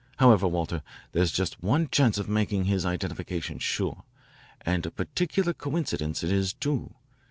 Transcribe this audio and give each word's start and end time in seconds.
However, 0.17 0.47
Walter, 0.47 0.81
there's 1.11 1.31
just 1.31 1.61
one 1.61 1.87
chance 1.87 2.17
of 2.17 2.27
making 2.27 2.63
his 2.63 2.87
identification 2.87 3.59
sure, 3.59 4.01
and 4.61 4.83
a 4.87 4.89
peculiar 4.89 5.53
coincidence 5.53 6.23
it 6.23 6.31
is, 6.31 6.53
too. 6.53 6.95